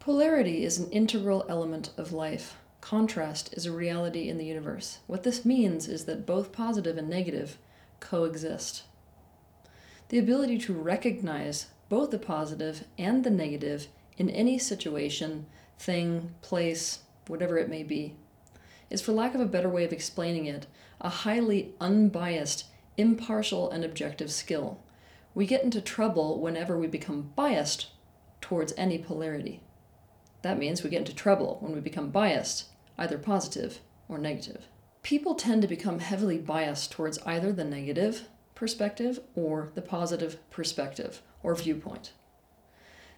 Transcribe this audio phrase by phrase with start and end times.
[0.00, 2.56] Polarity is an integral element of life.
[2.80, 5.00] Contrast is a reality in the universe.
[5.06, 7.58] What this means is that both positive and negative
[8.00, 8.84] coexist.
[10.08, 15.44] The ability to recognize both the positive and the negative in any situation,
[15.78, 18.16] thing, place, whatever it may be,
[18.88, 20.66] is, for lack of a better way of explaining it,
[21.02, 22.64] a highly unbiased,
[22.96, 24.80] impartial, and objective skill.
[25.34, 27.88] We get into trouble whenever we become biased
[28.40, 29.60] towards any polarity.
[30.42, 32.66] That means we get into trouble when we become biased,
[32.98, 34.66] either positive or negative.
[35.02, 41.22] People tend to become heavily biased towards either the negative perspective or the positive perspective
[41.42, 42.12] or viewpoint.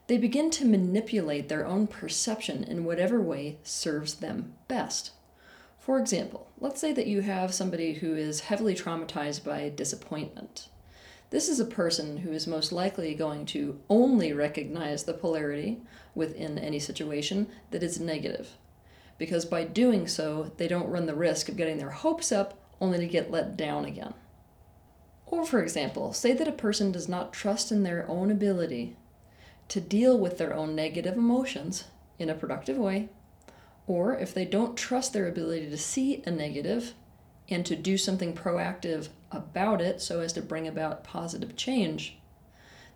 [0.06, 5.12] They begin to manipulate their own perception in whatever way serves them best.
[5.78, 10.68] For example, let's say that you have somebody who is heavily traumatized by disappointment.
[11.32, 15.80] This is a person who is most likely going to only recognize the polarity
[16.14, 18.50] within any situation that is negative.
[19.16, 22.98] Because by doing so, they don't run the risk of getting their hopes up only
[22.98, 24.12] to get let down again.
[25.24, 28.96] Or, for example, say that a person does not trust in their own ability
[29.68, 31.84] to deal with their own negative emotions
[32.18, 33.08] in a productive way
[33.86, 36.94] or if they don't trust their ability to see a negative
[37.48, 42.18] and to do something proactive about it so as to bring about positive change,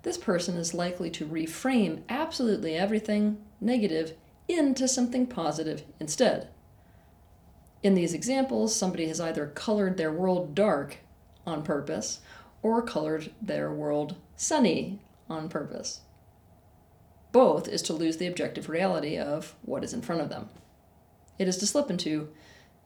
[0.03, 4.15] this person is likely to reframe absolutely everything negative
[4.49, 6.49] into something positive instead.
[7.83, 10.99] In these examples, somebody has either colored their world dark
[11.47, 12.21] on purpose
[12.63, 16.01] or colored their world sunny on purpose.
[17.33, 20.49] Both is to lose the objective reality of what is in front of them.
[21.39, 22.29] It is to slip into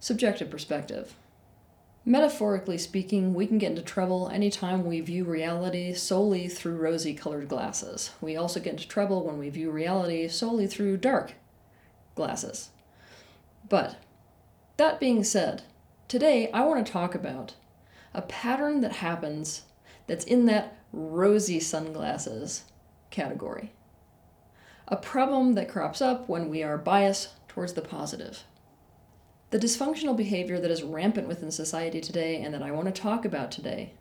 [0.00, 1.14] subjective perspective.
[2.04, 7.48] Metaphorically speaking, we can get into trouble anytime we view reality solely through rosy colored
[7.48, 8.12] glasses.
[8.22, 11.34] We also get into trouble when we view reality solely through dark
[12.14, 12.70] glasses.
[13.68, 13.96] But,
[14.78, 15.62] that being said,
[16.08, 17.54] today I want to talk about
[18.14, 19.62] a pattern that happens
[20.06, 22.64] that's in that rosy sunglasses
[23.10, 23.72] category.
[24.89, 28.44] A problem that crops up when we are biased towards the positive.
[29.50, 33.24] The dysfunctional behavior that is rampant within society today and that I want to talk
[33.24, 33.94] about today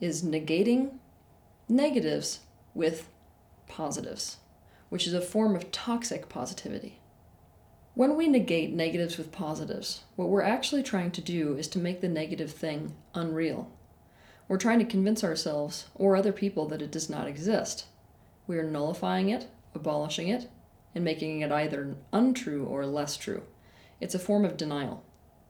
[0.00, 0.98] is negating
[1.68, 2.40] negatives
[2.72, 3.08] with
[3.66, 4.36] positives,
[4.88, 7.00] which is a form of toxic positivity.
[7.94, 12.00] When we negate negatives with positives, what we're actually trying to do is to make
[12.00, 13.72] the negative thing unreal.
[14.46, 17.86] We're trying to convince ourselves or other people that it does not exist.
[18.46, 20.48] We are nullifying it, abolishing it,
[20.94, 23.42] and making it either untrue or less true.
[24.00, 25.04] It's a form of denial.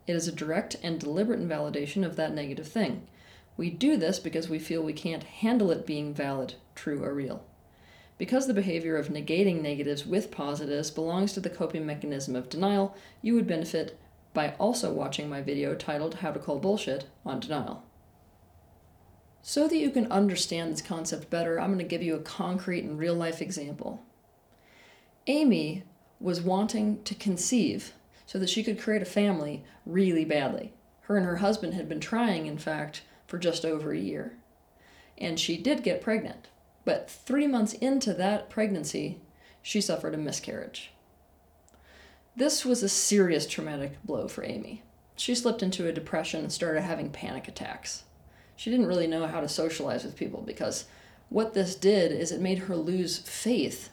[0.07, 3.07] It is a direct and deliberate invalidation of that negative thing.
[3.57, 7.45] We do this because we feel we can't handle it being valid, true, or real.
[8.19, 12.97] Because the behavior of negating negatives with positives belongs to the coping mechanism of denial,
[13.21, 13.99] you would benefit
[14.33, 17.83] by also watching my video titled How to Call Bullshit on Denial.
[19.43, 22.85] So that you can understand this concept better, I'm going to give you a concrete
[22.85, 24.05] and real life example.
[25.27, 25.85] Amy
[26.21, 27.93] was wanting to conceive
[28.27, 30.73] so that she could create a family really badly.
[31.03, 34.37] Her and her husband had been trying, in fact, for just over a year.
[35.17, 36.49] And she did get pregnant.
[36.85, 39.21] But three months into that pregnancy,
[39.63, 40.93] she suffered a miscarriage.
[42.37, 44.83] This was a serious traumatic blow for Amy.
[45.17, 48.05] She slipped into a depression and started having panic attacks.
[48.57, 50.85] She didn't really know how to socialize with people because
[51.29, 53.91] what this did is it made her lose faith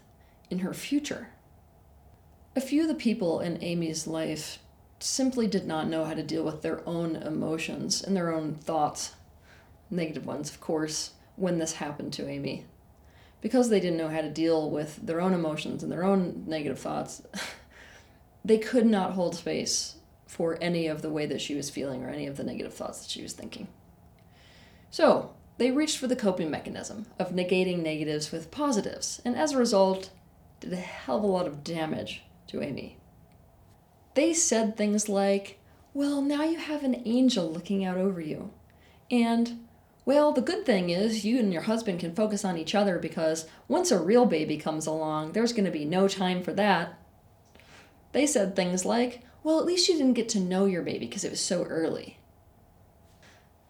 [0.50, 1.30] in her future.
[2.56, 4.60] A few of the people in Amy's life
[5.00, 9.16] simply did not know how to deal with their own emotions and their own thoughts,
[9.90, 12.66] negative ones, of course, when this happened to Amy.
[13.42, 16.78] Because they didn't know how to deal with their own emotions and their own negative
[16.78, 17.24] thoughts,
[18.46, 19.96] they could not hold space
[20.28, 23.02] for any of the way that she was feeling or any of the negative thoughts
[23.02, 23.68] that she was thinking.
[24.92, 29.58] So, they reached for the coping mechanism of negating negatives with positives, and as a
[29.58, 30.12] result,
[30.60, 32.98] did a hell of a lot of damage to Amy.
[34.16, 35.60] They said things like,
[35.94, 38.52] Well, now you have an angel looking out over you.
[39.10, 39.68] And,
[40.06, 43.48] Well, the good thing is you and your husband can focus on each other because
[43.68, 47.00] once a real baby comes along, there's going to be no time for that.
[48.12, 51.24] They said things like, Well, at least you didn't get to know your baby because
[51.24, 52.20] it was so early.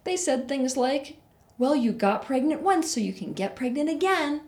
[0.04, 1.18] They said things like,
[1.58, 4.42] Well, you got pregnant once, so you can get pregnant again.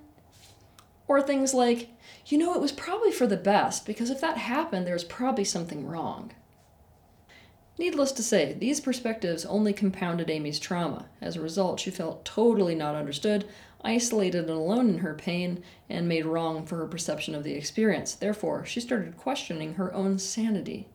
[1.07, 1.89] Or things like,
[2.25, 5.86] you know, it was probably for the best, because if that happened, there's probably something
[5.86, 6.31] wrong.
[7.77, 11.07] Needless to say, these perspectives only compounded Amy's trauma.
[11.22, 13.45] As a result, she felt totally not understood,
[13.83, 18.16] isolated and alone in her pain, and made wrong for her perception of the experience.
[18.16, 20.88] Therefore, she started questioning her own sanity.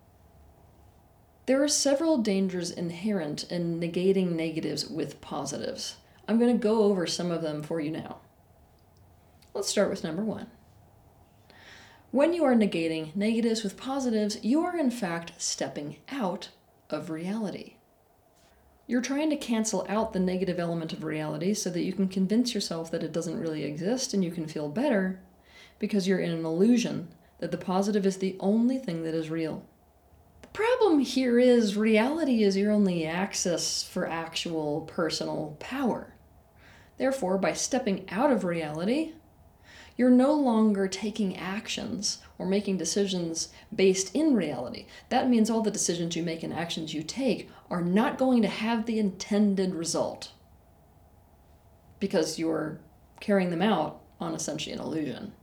[1.47, 5.97] There are several dangers inherent in negating negatives with positives.
[6.27, 8.19] I'm going to go over some of them for you now.
[9.53, 10.47] Let's start with number one.
[12.13, 16.49] When you are negating negatives with positives, you are in fact stepping out
[16.89, 17.75] of reality.
[18.89, 22.53] You're trying to cancel out the negative element of reality so that you can convince
[22.53, 25.21] yourself that it doesn't really exist and you can feel better
[25.79, 29.65] because you're in an illusion that the positive is the only thing that is real.
[30.43, 36.17] The problem here is reality is your only access for actual personal power.
[36.99, 39.13] Therefore, by stepping out of reality,
[40.01, 44.87] you're no longer taking actions or making decisions based in reality.
[45.11, 48.49] That means all the decisions you make and actions you take are not going to
[48.49, 50.33] have the intended result
[51.99, 52.81] because you're
[53.21, 55.35] carrying them out on essentially an illusion.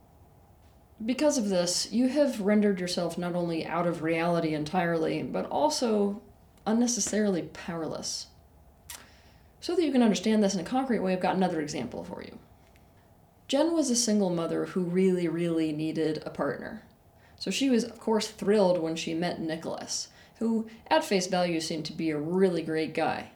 [1.06, 6.20] Because of this, you have rendered yourself not only out of reality entirely, but also
[6.66, 8.26] unnecessarily powerless.
[9.60, 12.24] So that you can understand this in a concrete way, I've got another example for
[12.24, 12.36] you.
[13.48, 16.82] Jen was a single mother who really, really needed a partner.
[17.38, 20.08] So she was, of course, thrilled when she met Nicholas,
[20.38, 23.30] who, at face value, seemed to be a really great guy.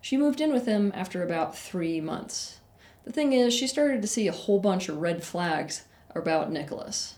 [0.00, 2.60] She moved in with him after about three months.
[3.04, 5.82] The thing is, she started to see a whole bunch of red flags
[6.14, 7.16] about Nicholas.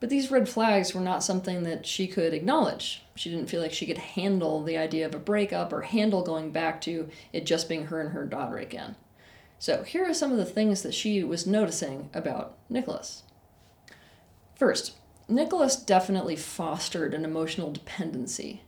[0.00, 3.04] But these red flags were not something that she could acknowledge.
[3.14, 6.50] She didn't feel like she could handle the idea of a breakup or handle going
[6.50, 8.96] back to it just being her and her daughter again.
[9.62, 13.22] So here are some of the things that she was noticing about Nicholas.
[14.56, 14.96] First,
[15.28, 18.62] Nicholas definitely fostered an emotional dependency.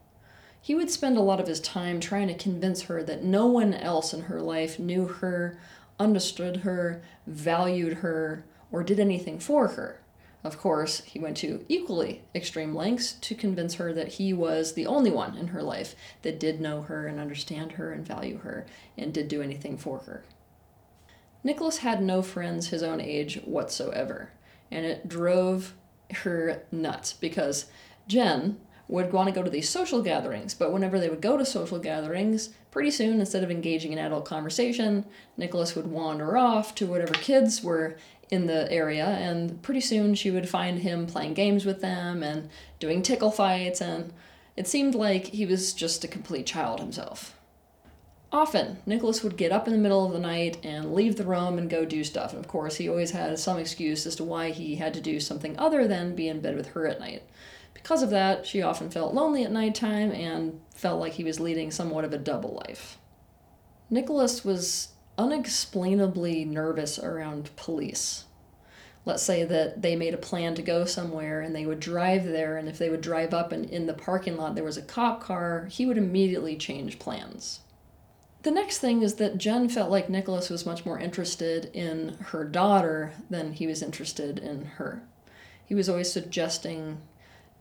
[0.62, 3.75] He would spend a lot of his time trying to convince her that no one
[3.75, 5.58] else in her life knew her,
[5.99, 10.00] understood her, valued her, or did anything for her.
[10.44, 14.87] Of course, he went to equally extreme lengths to convince her that he was the
[14.87, 18.64] only one in her life that did know her and understand her and value her
[18.97, 20.23] and did do anything for her.
[21.44, 24.31] Nicholas had no friends his own age whatsoever,
[24.70, 25.75] and it drove
[26.23, 27.67] her nuts because
[28.08, 28.58] Jen
[28.88, 31.79] would want to go to these social gatherings, but whenever they would go to social
[31.79, 35.05] gatherings, pretty soon, instead of engaging in adult conversation,
[35.37, 37.97] Nicholas would wander off to whatever kids were
[38.31, 42.49] in the area, and pretty soon she would find him playing games with them and
[42.79, 44.12] doing tickle fights, and
[44.56, 47.37] it seemed like he was just a complete child himself.
[48.35, 51.57] Often, Nicholas would get up in the middle of the night and leave the room
[51.57, 52.33] and go do stuff.
[52.33, 55.21] And of course, he always had some excuse as to why he had to do
[55.21, 57.23] something other than be in bed with her at night.
[57.75, 61.71] Because of that, she often felt lonely at nighttime and felt like he was leading
[61.71, 62.99] somewhat of a double life.
[63.89, 68.25] Nicholas was unexplainably nervous around police.
[69.05, 72.57] Let's say that they made a plan to go somewhere and they would drive there,
[72.57, 75.21] and if they would drive up and in the parking lot there was a cop
[75.21, 77.61] car, he would immediately change plans.
[78.44, 82.44] The next thing is that Jen felt like Nicholas was much more interested in her
[82.44, 85.02] daughter than he was interested in her.
[85.64, 87.00] He was always suggesting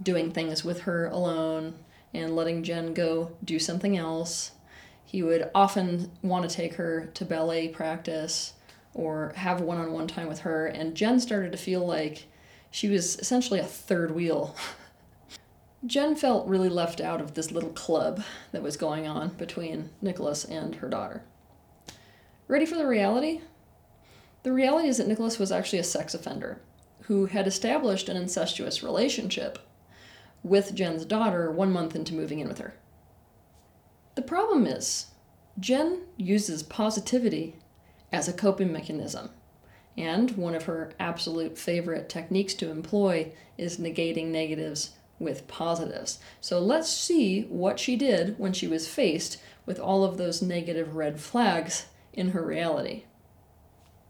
[0.01, 1.75] doing things with her alone
[2.13, 4.51] and letting Jen go do something else.
[5.05, 8.51] He would often want to take her to ballet practice
[8.93, 12.25] or have one on one time with her, and Jen started to feel like
[12.71, 14.53] she was essentially a third wheel
[15.85, 18.23] Jen felt really left out of this little club
[18.53, 21.23] that was going on between Nicholas and her daughter.
[22.47, 23.41] Ready for the reality?
[24.43, 26.61] The reality is that Nicholas was actually a sex offender
[27.03, 29.59] who had established an incestuous relationship
[30.41, 32.75] with Jen's daughter one month into moving in with her.
[34.15, 35.07] The problem is,
[35.59, 37.57] Jen uses positivity
[38.11, 39.31] as a coping mechanism,
[39.97, 46.19] and one of her absolute favorite techniques to employ is negating negatives with positives.
[46.41, 50.95] So let's see what she did when she was faced with all of those negative
[50.95, 53.03] red flags in her reality.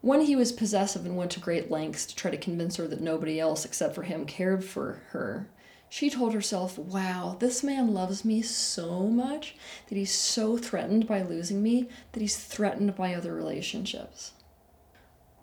[0.01, 3.01] When he was possessive and went to great lengths to try to convince her that
[3.01, 5.47] nobody else except for him cared for her,
[5.87, 9.55] she told herself, Wow, this man loves me so much
[9.87, 14.31] that he's so threatened by losing me that he's threatened by other relationships.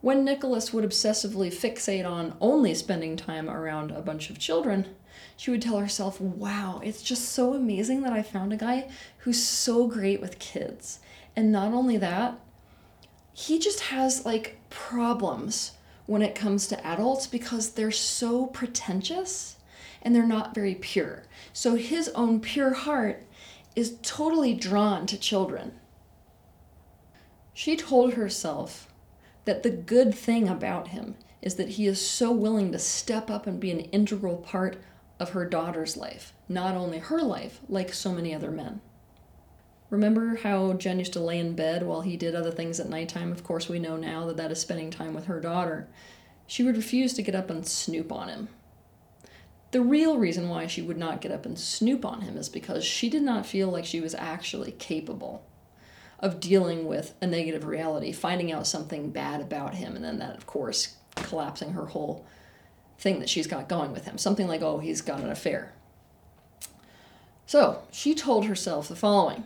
[0.01, 4.89] When Nicholas would obsessively fixate on only spending time around a bunch of children,
[5.41, 9.43] she would tell herself, wow, it's just so amazing that I found a guy who's
[9.43, 11.01] so great with kids.
[11.35, 12.39] And not only that,
[13.33, 15.73] he just has like problems
[16.05, 19.57] when it comes to adults because they're so pretentious
[20.03, 21.23] and they're not very pure.
[21.55, 23.27] So his own pure heart
[23.75, 25.73] is totally drawn to children.
[27.55, 28.93] She told herself
[29.47, 33.47] that the good thing about him is that he is so willing to step up
[33.47, 34.77] and be an integral part
[35.21, 38.81] of her daughter's life, not only her life, like so many other men.
[39.91, 43.31] Remember how Jen used to lay in bed while he did other things at nighttime?
[43.31, 45.89] Of course, we know now that that is spending time with her daughter.
[46.47, 48.49] She would refuse to get up and snoop on him.
[49.73, 52.85] The real reason why she would not get up and snoop on him is because
[52.85, 55.45] she did not feel like she was actually capable
[56.19, 60.37] of dealing with a negative reality, finding out something bad about him, and then that,
[60.37, 62.27] of course, collapsing her whole
[63.01, 64.19] thing that she's got going with him.
[64.19, 65.73] Something like, oh, he's got an affair.
[67.47, 69.45] So she told herself the following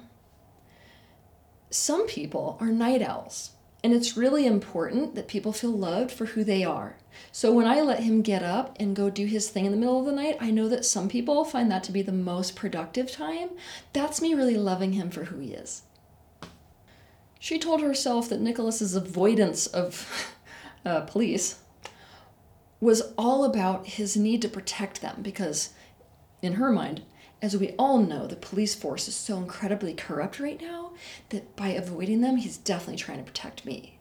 [1.70, 3.52] Some people are night owls.
[3.82, 6.96] And it's really important that people feel loved for who they are.
[7.32, 10.00] So when I let him get up and go do his thing in the middle
[10.00, 13.12] of the night, I know that some people find that to be the most productive
[13.12, 13.50] time.
[13.92, 15.82] That's me really loving him for who he is.
[17.38, 20.34] She told herself that Nicholas's avoidance of
[20.86, 21.56] uh, police
[22.80, 25.70] was all about his need to protect them because,
[26.42, 27.02] in her mind,
[27.40, 30.92] as we all know, the police force is so incredibly corrupt right now
[31.28, 33.98] that by avoiding them, he's definitely trying to protect me.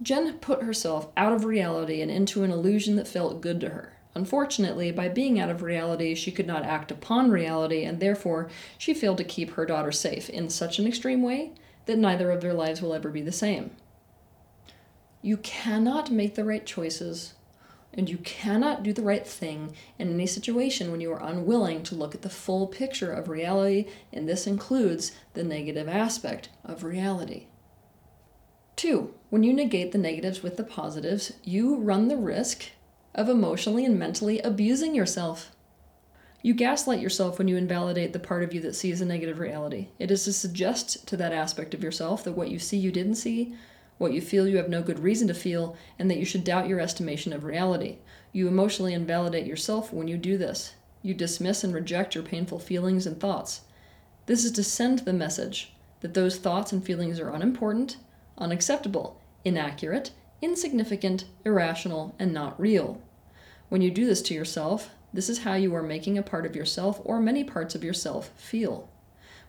[0.00, 3.92] Jen put herself out of reality and into an illusion that felt good to her.
[4.14, 8.92] Unfortunately, by being out of reality, she could not act upon reality, and therefore she
[8.92, 11.52] failed to keep her daughter safe in such an extreme way
[11.86, 13.70] that neither of their lives will ever be the same.
[15.22, 17.34] You cannot make the right choices
[17.94, 21.94] and you cannot do the right thing in any situation when you are unwilling to
[21.94, 27.46] look at the full picture of reality, and this includes the negative aspect of reality.
[28.76, 32.70] Two, when you negate the negatives with the positives, you run the risk
[33.14, 35.52] of emotionally and mentally abusing yourself.
[36.40, 39.88] You gaslight yourself when you invalidate the part of you that sees a negative reality.
[39.98, 43.14] It is to suggest to that aspect of yourself that what you see you didn't
[43.14, 43.54] see,
[44.02, 46.68] what you feel you have no good reason to feel, and that you should doubt
[46.68, 47.98] your estimation of reality.
[48.32, 50.74] You emotionally invalidate yourself when you do this.
[51.02, 53.60] You dismiss and reject your painful feelings and thoughts.
[54.26, 57.96] This is to send the message that those thoughts and feelings are unimportant,
[58.36, 63.00] unacceptable, inaccurate, insignificant, irrational, and not real.
[63.68, 66.56] When you do this to yourself, this is how you are making a part of
[66.56, 68.88] yourself or many parts of yourself feel.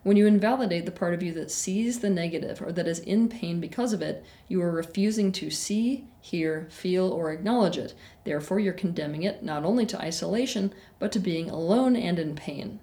[0.03, 3.29] When you invalidate the part of you that sees the negative or that is in
[3.29, 7.93] pain because of it, you are refusing to see, hear, feel, or acknowledge it.
[8.25, 12.81] Therefore, you're condemning it not only to isolation, but to being alone and in pain.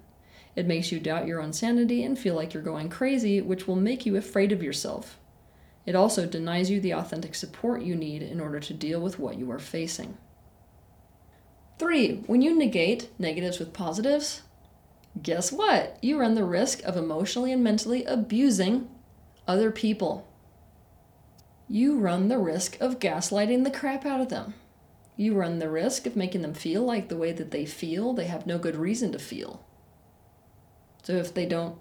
[0.55, 3.75] It makes you doubt your own sanity and feel like you're going crazy, which will
[3.75, 5.19] make you afraid of yourself.
[5.85, 9.37] It also denies you the authentic support you need in order to deal with what
[9.37, 10.17] you are facing.
[11.77, 14.41] Three, when you negate negatives with positives,
[15.21, 15.97] guess what?
[16.01, 18.89] You run the risk of emotionally and mentally abusing
[19.47, 20.27] other people.
[21.67, 24.53] You run the risk of gaslighting the crap out of them.
[25.15, 28.25] You run the risk of making them feel like the way that they feel, they
[28.25, 29.65] have no good reason to feel.
[31.03, 31.77] So if they don't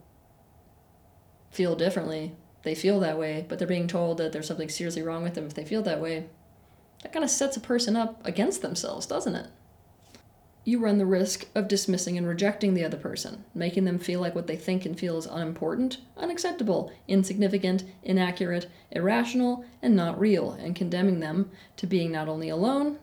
[1.50, 5.22] feel differently, they feel that way, but they're being told that there's something seriously wrong
[5.22, 6.26] with them if they feel that way.
[7.02, 9.46] That kind of sets a person up against themselves, doesn't it?
[10.64, 14.34] You run the risk of dismissing and rejecting the other person, making them feel like
[14.34, 20.76] what they think and feel is unimportant, unacceptable, insignificant, inaccurate, irrational, and not real, and
[20.76, 22.98] condemning them to being not only alone,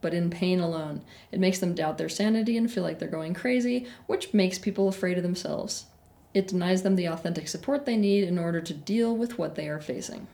[0.00, 1.02] but in pain alone.
[1.32, 4.88] It makes them doubt their sanity and feel like they're going crazy, which makes people
[4.88, 5.86] afraid of themselves.
[6.32, 9.68] It denies them the authentic support they need in order to deal with what they
[9.68, 10.28] are facing.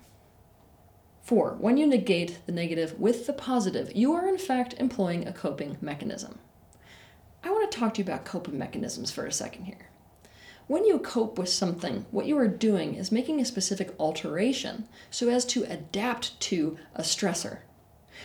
[1.22, 1.56] 4.
[1.58, 5.78] When you negate the negative with the positive, you are in fact employing a coping
[5.80, 6.38] mechanism.
[7.46, 9.88] I want to talk to you about coping mechanisms for a second here.
[10.66, 15.28] When you cope with something, what you are doing is making a specific alteration so
[15.28, 17.58] as to adapt to a stressor.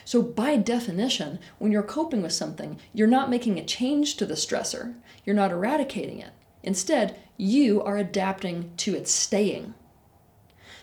[0.05, 4.33] So, by definition, when you're coping with something, you're not making a change to the
[4.33, 6.31] stressor, you're not eradicating it.
[6.63, 9.75] Instead, you are adapting to its staying.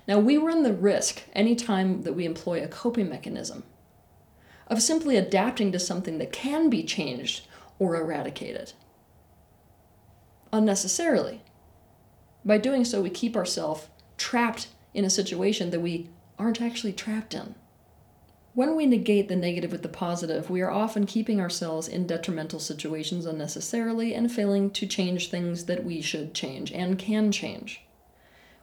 [0.06, 3.64] Now, we run the risk anytime that we employ a coping mechanism
[4.68, 7.47] of simply adapting to something that can be changed
[7.78, 8.74] or eradicate it
[10.52, 11.42] unnecessarily.
[12.44, 16.08] By doing so, we keep ourselves trapped in a situation that we
[16.38, 17.54] aren't actually trapped in.
[18.54, 22.58] When we negate the negative with the positive, we are often keeping ourselves in detrimental
[22.58, 27.82] situations unnecessarily and failing to change things that we should change and can change.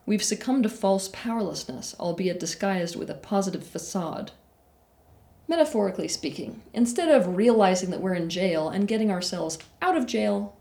[0.06, 4.32] We've succumbed to false powerlessness, albeit disguised with a positive facade.
[5.48, 10.58] Metaphorically speaking, instead of realizing that we're in jail and getting ourselves out of jail,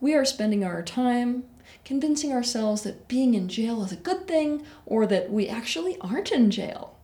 [0.00, 1.44] we are spending our time
[1.84, 6.32] convincing ourselves that being in jail is a good thing or that we actually aren't
[6.32, 6.96] in jail.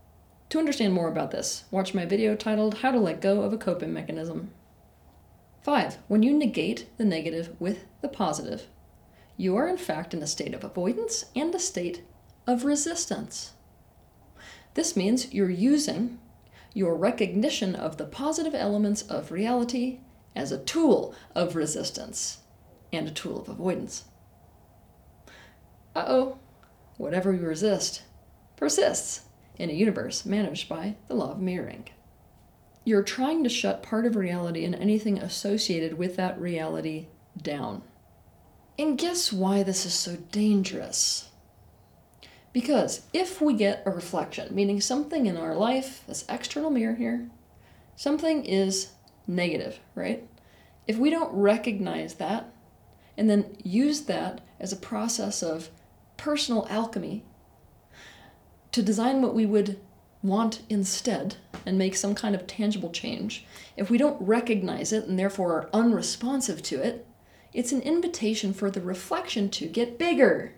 [0.51, 3.59] To understand more about this, watch my video titled How to Let Go of a
[3.59, 4.51] Coping Mechanism.
[5.63, 5.99] 5.
[6.09, 8.67] When you negate the negative with the positive,
[9.37, 12.03] you are in fact in a state of avoidance and a state
[12.47, 13.53] of resistance.
[14.75, 16.19] This means you're using
[16.75, 20.01] your recognition of the positive elements of reality
[20.35, 22.39] as a tool of resistance
[22.93, 24.05] and a tool of avoidance.
[25.95, 26.39] Uh oh,
[26.97, 28.03] whatever we resist
[28.57, 29.23] persists
[29.59, 31.89] in a universe managed by the law of mirroring.
[32.85, 37.09] You're trying to shut part of reality and anything associated with that reality
[37.41, 37.83] down.
[38.79, 41.29] And guess why this is so dangerous?
[42.53, 47.29] Because if we get a reflection, meaning something in our life, this external mirror here,
[47.97, 48.91] something is
[49.27, 50.29] negative, right?
[50.87, 52.53] If we don't recognize that
[53.17, 55.71] and then use that as a process of
[56.17, 57.25] personal alchemy
[58.73, 59.79] to design what we would
[60.23, 65.19] want instead and make some kind of tangible change, if we don't recognize it and
[65.19, 67.07] therefore are unresponsive to it,
[67.53, 70.55] it's an invitation for the reflection to get bigger.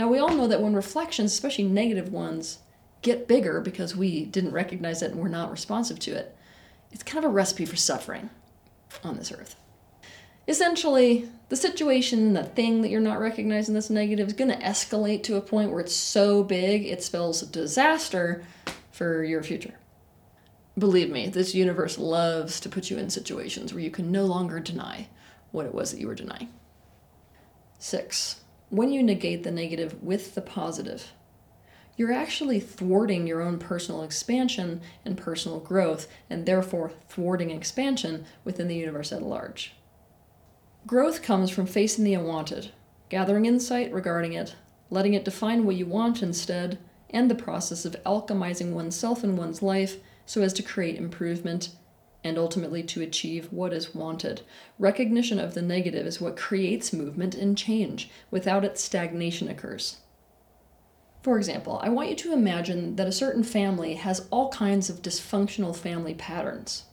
[0.00, 2.60] Now, we all know that when reflections, especially negative ones,
[3.02, 6.34] get bigger because we didn't recognize it and we're not responsive to it,
[6.90, 8.30] it's kind of a recipe for suffering
[9.04, 9.56] on this earth.
[10.48, 15.22] Essentially, the situation, the thing that you're not recognizing that's negative is going to escalate
[15.24, 18.42] to a point where it's so big it spells disaster
[18.92, 19.74] for your future.
[20.78, 24.60] Believe me, this universe loves to put you in situations where you can no longer
[24.60, 25.08] deny
[25.50, 26.48] what it was that you were denying.
[27.78, 28.40] Six,
[28.70, 31.12] when you negate the negative with the positive,
[31.96, 38.68] you're actually thwarting your own personal expansion and personal growth, and therefore thwarting expansion within
[38.68, 39.74] the universe at large.
[40.86, 42.70] Growth comes from facing the unwanted,
[43.10, 44.54] gathering insight regarding it,
[44.88, 46.78] letting it define what you want instead,
[47.10, 51.70] and the process of alchemizing oneself and one's life so as to create improvement
[52.22, 54.42] and ultimately to achieve what is wanted.
[54.78, 58.10] Recognition of the negative is what creates movement and change.
[58.30, 59.98] Without it, stagnation occurs.
[61.22, 65.02] For example, I want you to imagine that a certain family has all kinds of
[65.02, 66.84] dysfunctional family patterns.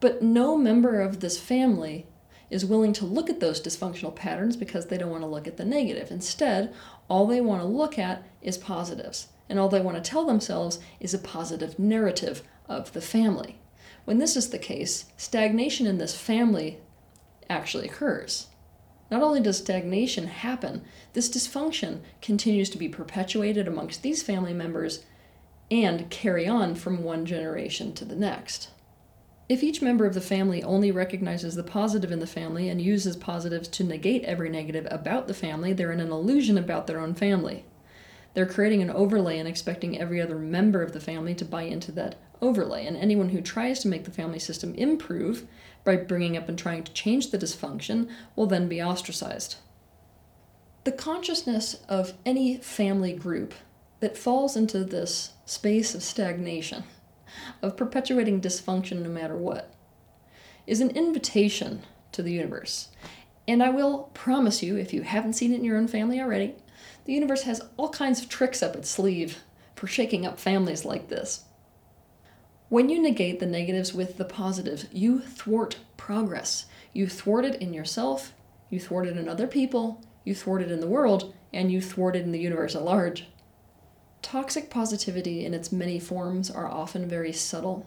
[0.00, 2.06] But no member of this family
[2.50, 5.56] is willing to look at those dysfunctional patterns because they don't want to look at
[5.56, 6.10] the negative.
[6.10, 6.72] Instead,
[7.08, 9.28] all they want to look at is positives.
[9.48, 13.58] And all they want to tell themselves is a positive narrative of the family.
[14.06, 16.78] When this is the case, stagnation in this family
[17.50, 18.46] actually occurs.
[19.10, 25.04] Not only does stagnation happen, this dysfunction continues to be perpetuated amongst these family members
[25.72, 28.68] and carry on from one generation to the next.
[29.48, 33.16] If each member of the family only recognizes the positive in the family and uses
[33.16, 37.16] positives to negate every negative about the family, they're in an illusion about their own
[37.16, 37.64] family.
[38.34, 41.90] They're creating an overlay and expecting every other member of the family to buy into
[41.92, 45.46] that overlay, and anyone who tries to make the family system improve
[45.84, 49.56] by bringing up and trying to change the dysfunction will then be ostracized.
[50.84, 53.54] The consciousness of any family group
[54.00, 56.84] that falls into this space of stagnation,
[57.62, 59.72] of perpetuating dysfunction no matter what,
[60.66, 62.88] is an invitation to the universe.
[63.48, 66.54] And I will promise you, if you haven't seen it in your own family already,
[67.04, 69.42] the universe has all kinds of tricks up its sleeve
[69.76, 71.44] for shaking up families like this.
[72.68, 76.66] When you negate the negatives with the positives, you thwart progress.
[76.92, 78.32] You thwart it in yourself,
[78.70, 82.16] you thwart it in other people, you thwart it in the world, and you thwart
[82.16, 83.28] it in the universe at large.
[84.20, 87.86] Toxic positivity in its many forms are often very subtle.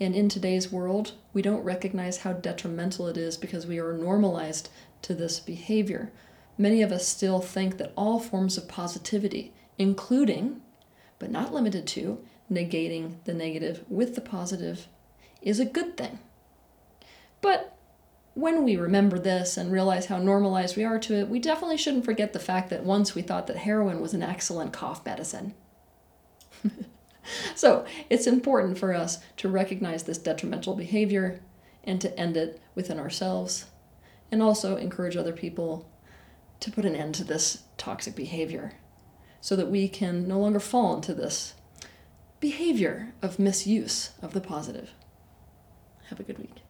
[0.00, 4.68] And in today's world, we don't recognize how detrimental it is because we are normalized
[5.02, 6.10] to this behavior.
[6.58, 10.62] Many of us still think that all forms of positivity, including,
[11.20, 12.18] but not limited to,
[12.50, 14.88] negating the negative with the positive
[15.42, 16.18] is a good thing.
[17.40, 17.76] But
[18.34, 22.04] when we remember this and realize how normalized we are to it, we definitely shouldn't
[22.04, 25.54] forget the fact that once we thought that heroin was an excellent cough medicine.
[27.54, 31.40] so it's important for us to recognize this detrimental behavior
[31.82, 33.66] and to end it within ourselves,
[34.30, 35.88] and also encourage other people
[36.60, 38.72] to put an end to this toxic behavior
[39.40, 41.54] so that we can no longer fall into this
[42.40, 44.90] behavior of misuse of the positive.
[46.08, 46.65] Have a good week.